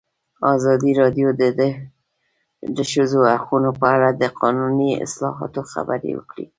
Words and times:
ازادي 0.55 0.91
راډیو 1.01 1.27
د 1.39 1.41
د 2.75 2.77
ښځو 2.91 3.19
حقونه 3.33 3.69
په 3.79 3.85
اړه 3.95 4.09
د 4.21 4.23
قانوني 4.39 4.91
اصلاحاتو 5.05 5.61
خبر 5.71 5.99
ورکړی. 6.13 6.45